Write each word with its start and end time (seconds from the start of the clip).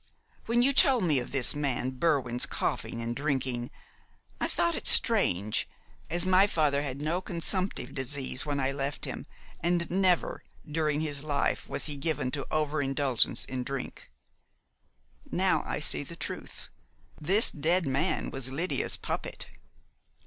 When 0.47 0.63
you 0.63 0.73
told 0.73 1.03
me 1.03 1.19
of 1.19 1.29
this 1.29 1.53
man 1.53 1.91
Berwin's 1.99 2.47
coughing 2.47 3.03
and 3.03 3.15
drinking, 3.15 3.69
I 4.39 4.47
thought 4.47 4.73
it 4.73 4.87
strange, 4.87 5.69
as 6.09 6.25
my 6.25 6.47
father 6.47 6.81
had 6.81 6.99
no 6.99 7.21
consumptive 7.21 7.93
disease 7.93 8.43
when 8.43 8.59
I 8.59 8.71
left 8.71 9.05
him, 9.05 9.27
and 9.59 9.87
never, 9.91 10.41
during 10.67 11.01
his 11.01 11.23
life, 11.23 11.69
was 11.69 11.85
he 11.85 11.97
given 11.97 12.31
to 12.31 12.47
over 12.49 12.81
indulgence 12.81 13.45
in 13.45 13.63
drink. 13.63 14.09
Now 15.29 15.61
I 15.67 15.79
see 15.79 16.01
the 16.01 16.15
truth. 16.15 16.69
This 17.19 17.51
dead 17.51 17.85
man 17.85 18.31
was 18.31 18.49
Lydia's 18.49 18.97
puppet." 18.97 19.49